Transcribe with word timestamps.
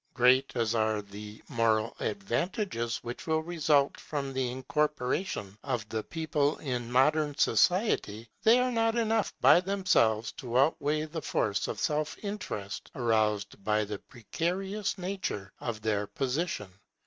Great 0.15 0.55
as 0.55 0.73
are 0.73 0.99
the 1.03 1.39
moral 1.47 1.95
advantages 1.99 2.97
which 3.03 3.27
will 3.27 3.43
result 3.43 3.99
from 3.99 4.33
the 4.33 4.49
incorporation 4.49 5.55
of 5.63 5.87
the 5.89 6.01
people 6.01 6.57
in 6.57 6.91
modern 6.91 7.37
society, 7.37 8.27
they 8.41 8.57
are 8.59 8.71
not 8.71 8.95
enough 8.95 9.31
by 9.41 9.59
themselves 9.61 10.31
to 10.31 10.57
outweigh 10.57 11.05
the 11.05 11.21
force 11.21 11.67
of 11.67 11.79
self 11.79 12.17
interest 12.23 12.89
aroused 12.95 13.63
by 13.63 13.85
the 13.85 13.99
precarious 13.99 14.97
nature 14.97 15.53
of 15.59 15.83
their 15.83 16.07
position. 16.07 16.69